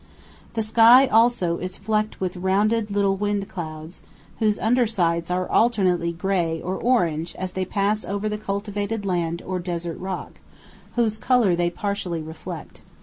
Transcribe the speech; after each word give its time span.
The 0.55 0.63
sky 0.63 1.05
also 1.05 1.59
is 1.59 1.77
flecked 1.77 2.19
with 2.19 2.35
rounded 2.35 2.89
little 2.89 3.17
wind 3.17 3.47
clouds, 3.47 4.01
whose 4.39 4.57
undersides 4.57 5.29
are 5.29 5.47
alternately 5.47 6.11
grey 6.11 6.59
or 6.59 6.73
orange 6.75 7.35
as 7.35 7.51
they 7.51 7.65
pass 7.65 8.03
over 8.03 8.27
the 8.27 8.39
cultivated 8.39 9.05
land 9.05 9.43
or 9.45 9.59
desert 9.59 9.99
rock, 9.99 10.39
whose 10.95 11.19
colour 11.19 11.55
they 11.55 11.69
partially 11.69 12.23
reflect. 12.23 12.81